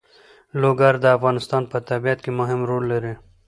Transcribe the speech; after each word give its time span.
لوگر 0.61 0.93
د 1.03 1.05
افغانستان 1.17 1.63
په 1.71 1.77
طبیعت 1.89 2.19
کې 2.25 2.31
مهم 2.39 2.59
رول 2.69 2.83
لري. 2.91 3.13